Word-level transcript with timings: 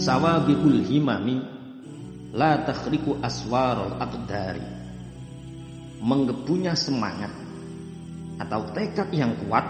Sawabiul 0.00 0.80
himami 0.88 1.44
la 2.32 2.64
takhriku 2.64 3.20
aswarul 3.20 4.00
aqdari. 4.00 4.64
Menggebunya 6.00 6.72
semangat 6.72 7.28
atau 8.40 8.64
tekad 8.72 9.12
yang 9.12 9.36
kuat 9.44 9.60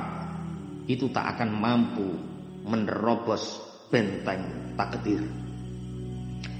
itu 0.87 1.11
tak 1.11 1.35
akan 1.35 1.51
mampu 1.51 2.15
menerobos 2.63 3.59
benteng 3.91 4.71
takdir. 4.79 5.19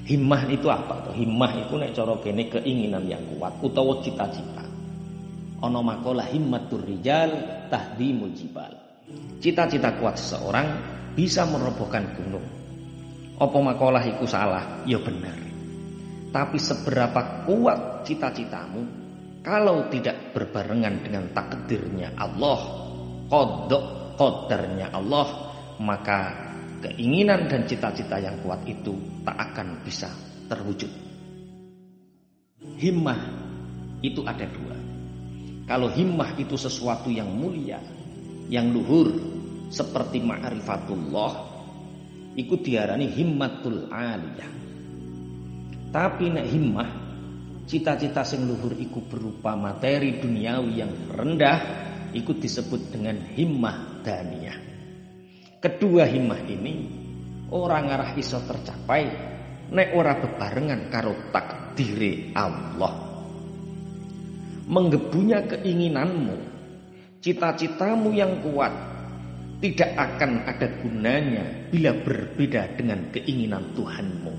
Himmah 0.03 0.51
itu 0.51 0.67
apa 0.67 1.07
tuh? 1.07 1.15
Himmah 1.15 1.55
itu 1.55 1.79
nek 1.79 1.95
cara 1.95 2.19
kene 2.19 2.51
keinginan 2.51 3.07
yang 3.07 3.23
kuat 3.39 3.55
utawa 3.63 4.03
cita-cita. 4.03 4.67
Ana 5.63 5.79
makalah 5.79 6.27
himmatur 6.27 6.83
rijal 6.83 7.39
tahdimul 7.71 8.35
jibal. 8.35 8.75
Cita-cita 9.39 9.95
kuat 10.03 10.19
seseorang 10.19 10.67
bisa 11.15 11.47
merobohkan 11.47 12.11
gunung. 12.19 12.60
Apa 13.41 13.57
makalah 13.57 14.05
iku 14.05 14.29
salah? 14.29 14.85
Ya 14.85 15.01
benar. 15.01 15.35
Tapi 16.31 16.61
seberapa 16.61 17.49
kuat 17.49 18.05
cita-citamu 18.05 18.85
kalau 19.41 19.89
tidak 19.89 20.37
berbarengan 20.37 21.01
dengan 21.01 21.33
takdirnya 21.33 22.13
Allah, 22.21 22.61
kodok 23.33 24.15
kodarnya 24.21 24.93
Allah, 24.93 25.57
maka 25.81 26.53
keinginan 26.85 27.49
dan 27.49 27.65
cita-cita 27.65 28.21
yang 28.21 28.37
kuat 28.45 28.61
itu 28.69 28.93
tak 29.25 29.37
akan 29.41 29.81
bisa 29.81 30.13
terwujud. 30.53 30.93
Himmah 32.77 33.21
itu 34.05 34.21
ada 34.29 34.45
dua. 34.45 34.77
Kalau 35.65 35.89
himmah 35.89 36.37
itu 36.37 36.61
sesuatu 36.61 37.09
yang 37.09 37.33
mulia, 37.33 37.81
yang 38.53 38.69
luhur, 38.77 39.09
seperti 39.73 40.21
ma'rifatullah, 40.21 41.50
itu 42.41 42.57
diarani 42.57 43.13
himmatul 43.13 43.93
aliyah. 43.93 44.53
Tapi 45.91 46.25
nek 46.33 46.47
himmah, 46.49 46.91
cita-cita 47.69 48.25
sing 48.25 48.49
luhur 48.49 48.73
iku 48.79 49.05
berupa 49.05 49.53
materi 49.59 50.17
duniawi 50.17 50.73
yang 50.81 50.93
rendah, 51.13 51.59
ikut 52.17 52.41
disebut 52.41 52.95
dengan 52.95 53.21
himmah 53.37 54.01
daniyah. 54.01 54.59
Kedua 55.61 56.09
himmah 56.09 56.41
ini 56.49 56.75
orang 57.53 57.93
arah 57.93 58.11
iso 58.17 58.41
tercapai 58.41 59.05
nek 59.71 59.89
ora 59.93 60.17
bebarengan 60.17 60.89
karo 60.89 61.13
takdire 61.35 62.33
Allah. 62.33 63.13
Menggebunya 64.71 65.51
keinginanmu, 65.51 66.39
cita-citamu 67.19 68.15
yang 68.15 68.39
kuat 68.47 68.71
tidak 69.61 69.93
akan 69.93 70.49
ada 70.49 70.67
gunanya 70.81 71.69
bila 71.69 71.93
berbeda 72.01 72.81
dengan 72.81 73.13
keinginan 73.13 73.77
Tuhanmu. 73.77 74.35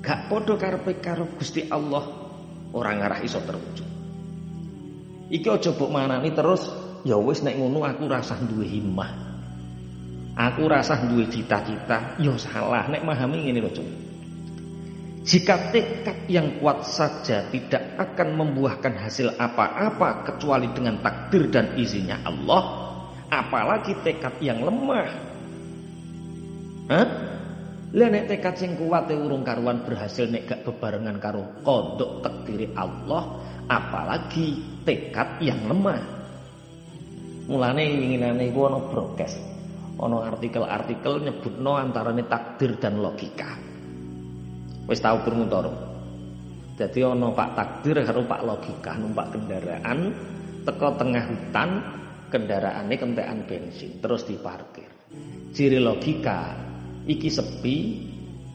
Gak 0.00 0.32
podo 0.32 0.56
karepe 0.56 0.98
karo 0.98 1.28
Gusti 1.36 1.68
Allah 1.68 2.02
orang 2.72 3.04
arah 3.04 3.20
iso 3.20 3.38
terwujud. 3.44 3.88
Iki 5.28 5.48
aja 5.48 5.70
mbok 5.76 5.92
manani 5.92 6.32
terus 6.32 6.72
ya 7.04 7.20
wis 7.20 7.44
nek 7.44 7.56
ngono 7.60 7.84
aku 7.84 8.08
rasah 8.08 8.40
duwe 8.42 8.64
himmah. 8.64 9.12
Aku 10.32 10.64
rasah 10.64 11.12
duwe 11.12 11.28
cita-cita, 11.28 12.16
ya 12.16 12.34
salah 12.40 12.88
nek 12.88 13.04
memahami 13.04 13.44
ngene 13.44 13.60
lho, 13.60 13.70
Cuk. 13.76 13.88
Jika 15.22 15.70
tekad 15.70 16.26
yang 16.26 16.58
kuat 16.58 16.82
saja 16.88 17.46
tidak 17.52 17.94
akan 18.00 18.40
membuahkan 18.40 18.96
hasil 18.96 19.36
apa-apa 19.36 20.26
kecuali 20.26 20.72
dengan 20.72 20.98
takdir 21.04 21.46
dan 21.52 21.76
izinnya 21.78 22.18
Allah, 22.26 22.91
apalagi 23.32 23.96
tekad 24.04 24.36
yang 24.44 24.60
lemah. 24.60 25.08
Hah? 26.92 27.08
Lah 27.92 28.08
nek 28.08 28.28
tekad 28.28 28.60
sing 28.60 28.76
kuat 28.76 29.08
e 29.08 29.16
urung 29.16 29.44
karuan 29.44 29.84
berhasil 29.84 30.28
nek 30.28 30.48
gak 30.48 30.60
bebarengan 30.68 31.16
karo 31.16 31.64
kodok 31.64 32.20
takdiri 32.20 32.68
Allah, 32.76 33.40
apalagi 33.68 34.60
tekad 34.84 35.40
yang 35.40 35.60
lemah. 35.64 36.00
Mulane 37.48 37.82
inginane 37.88 38.52
iku 38.52 38.68
ana 38.68 38.80
broadcast. 38.92 39.40
Ana 40.00 40.24
artikel-artikel 40.32 41.20
nyebutno 41.20 41.76
antarane 41.76 42.24
takdir 42.24 42.80
dan 42.80 43.00
logika. 43.00 43.60
Wis 44.88 44.98
tau 44.98 45.20
krungu 45.22 45.46
to, 45.46 45.60
ana 46.80 47.28
Pak 47.30 47.50
Takdir 47.54 48.02
karo 48.02 48.26
Pak 48.26 48.42
Logika 48.42 48.98
numpak 48.98 49.36
kendaraan 49.36 50.10
teko 50.66 50.98
tengah 50.98 51.22
hutan 51.28 51.70
kendaraane 52.32 52.96
kentekan 52.96 53.44
bensin 53.44 54.00
terus 54.00 54.24
diparkir. 54.24 54.88
Ciri 55.52 55.76
logika 55.76 56.56
iki 57.04 57.28
sepi 57.28 57.76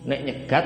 nek 0.09 0.21
nyegat 0.25 0.65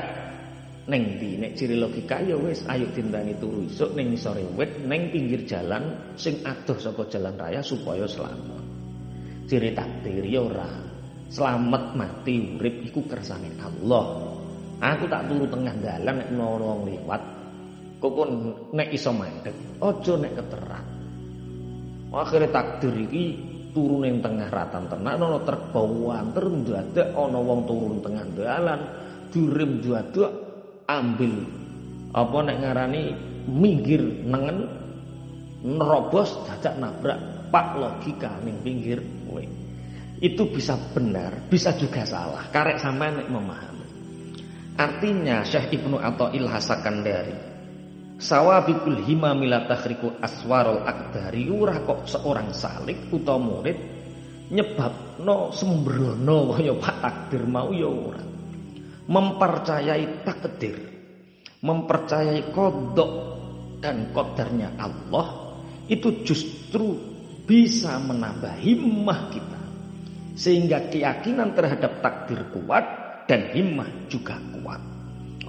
neng 0.88 1.20
di 1.20 1.36
nek 1.36 1.52
ciri 1.52 1.76
logika 1.76 2.24
ya 2.24 2.34
wis 2.40 2.64
ayo 2.66 2.88
tindani 2.96 3.36
turu 3.36 3.68
isuk 3.68 3.92
ning 3.92 4.16
sore 4.16 4.42
wit 4.56 4.80
neng 4.88 5.12
pinggir 5.12 5.44
jalan 5.44 6.16
sing 6.16 6.40
adoh 6.42 6.80
saka 6.80 7.04
jalan 7.12 7.36
raya 7.36 7.60
supaya 7.60 8.08
selamat. 8.08 8.64
Ciri 9.46 9.76
takdir 9.76 10.24
ya 10.24 10.40
ora. 10.40 10.72
Selamat 11.32 11.96
mati 11.96 12.60
urip 12.60 12.92
iku 12.92 13.08
kersane 13.08 13.56
Allah. 13.60 14.36
Aku 14.82 15.04
tak 15.08 15.28
turu 15.28 15.48
tengah 15.48 15.72
dalan 15.80 16.16
nek 16.18 16.28
ana 16.32 16.48
wong 16.56 16.88
liwat. 16.88 17.22
Kok 18.02 18.18
nek 18.74 18.90
iso 18.90 19.14
mandek, 19.14 19.54
aja 19.78 20.12
nek 20.18 20.34
keterak. 20.34 20.81
Akhire 22.12 22.52
takdir 22.52 22.92
iki 23.08 23.24
turun 23.72 24.04
ning 24.04 24.20
tengah 24.20 24.52
ratan 24.52 24.84
tenan 24.84 25.16
ana 25.16 25.40
truk 25.48 25.72
bawanter 25.72 26.44
ndadak 26.44 27.08
ana 27.16 27.40
wong 27.40 27.64
turun 27.64 28.04
tengah 28.04 28.28
dalan 28.36 28.80
direm 29.32 29.80
ndadak 29.80 30.32
ambil 30.84 31.34
apa 32.12 32.36
nek 32.44 32.58
ngarani 32.60 33.02
minggir 33.48 34.04
nengen 34.28 34.68
nerobos 35.64 36.36
dadak 36.44 36.76
nabrak 36.76 37.18
pak 37.48 37.80
logika 37.80 38.36
ning 38.44 38.60
pinggir 38.60 39.00
kowe. 39.24 39.44
Itu 40.22 40.46
bisa 40.52 40.78
benar, 40.94 41.48
bisa 41.50 41.74
juga 41.74 42.06
salah. 42.06 42.46
Karek 42.52 42.78
sampean 42.78 43.24
nek 43.24 43.28
memahami. 43.32 43.86
Artinya 44.76 45.42
Syekh 45.42 45.80
Ibnu 45.80 45.98
Athail 45.98 46.46
Hasakandari 46.46 47.51
Sawabikul 48.22 49.02
himami 49.02 49.50
la 49.50 49.66
takhriku 49.66 50.14
aswarul 50.22 50.86
akdari 50.86 51.50
ora 51.50 51.82
kok 51.82 52.06
seorang 52.06 52.54
salik 52.54 53.10
utawa 53.10 53.42
murid 53.42 53.74
nyebabno 54.46 55.50
sembrono 55.50 56.54
kaya 56.54 56.70
Pak 56.78 56.96
Takdir 57.02 57.42
mau 57.50 57.74
ya 57.74 57.90
ora. 57.90 58.22
Mempercayai 59.02 60.22
takdir, 60.22 60.78
mempercayai 61.66 62.54
kodok 62.54 63.12
dan 63.82 64.14
kodarnya 64.14 64.70
Allah 64.78 65.58
itu 65.90 66.22
justru 66.22 66.94
bisa 67.42 67.98
menambah 67.98 68.54
himmah 68.62 69.20
kita. 69.34 69.60
Sehingga 70.38 70.86
keyakinan 70.94 71.58
terhadap 71.58 71.98
takdir 71.98 72.46
kuat 72.54 72.86
dan 73.26 73.50
himmah 73.50 73.90
juga 74.06 74.38
kuat. 74.54 74.78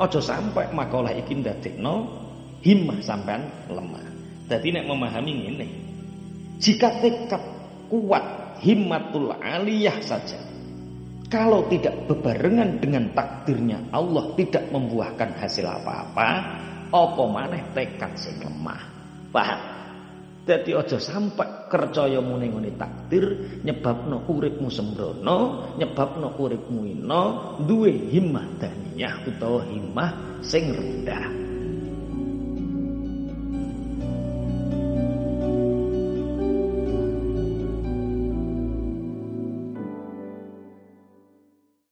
Ojo 0.01 0.17
sampai 0.17 0.73
makalah 0.73 1.13
iki 1.13 1.37
ndadekno 1.37 2.23
himmah 2.63 2.99
sampean 3.03 3.43
lemah. 3.67 4.01
Jadi 4.47 4.73
nek 4.73 4.87
memahami 4.87 5.33
ini, 5.51 5.67
jika 6.57 7.03
tekad 7.03 7.43
kuat 7.91 8.57
himmatul 8.63 9.35
aliyah 9.35 9.99
saja 9.99 10.39
kalau 11.27 11.67
tidak 11.67 12.07
bebarengan 12.07 12.79
dengan 12.79 13.11
takdirnya 13.11 13.89
Allah 13.91 14.31
tidak 14.39 14.69
membuahkan 14.69 15.33
hasil 15.37 15.65
apa-apa, 15.65 16.29
apa 16.93 17.23
maneh 17.25 17.63
tekad 17.73 18.13
sing 18.15 18.37
lemah. 18.39 18.81
Paham? 19.33 19.61
Dadi 20.43 20.75
aja 20.75 20.99
sampai 20.99 21.71
kercaya 21.71 22.19
muni 22.19 22.51
ngene 22.51 22.75
takdir 22.75 23.23
nyebabno 23.63 24.27
uripmu 24.27 24.67
sembrono, 24.67 25.71
nyebabno 25.79 26.35
uripmu 26.35 26.81
ino 26.83 27.55
duwe 27.63 28.11
himmah 28.11 28.59
daniyah 28.59 29.23
utawa 29.23 29.63
himmah 29.71 30.43
sing 30.43 30.69
rendah. 30.75 31.42